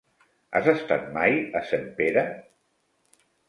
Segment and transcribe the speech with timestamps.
[0.59, 2.27] Has estat mai a Sempere?